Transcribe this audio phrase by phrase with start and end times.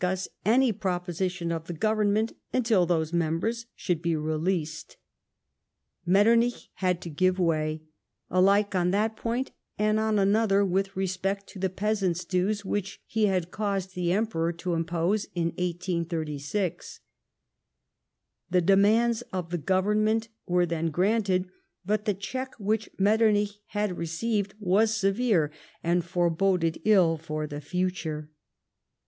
[0.03, 4.97] s any ])roposition of the Government until those members should be released.
[6.07, 7.83] Metternicli had to give way,
[8.27, 13.27] alike on that point and on another with respect to the peasants' dues which he
[13.27, 17.01] had caused the Emperor to impose in 1836.
[18.49, 21.47] The demands of the Government were then granted,
[21.85, 25.51] but the check which Metternich had received "was severe,
[25.83, 28.31] and foreboded ill for the future.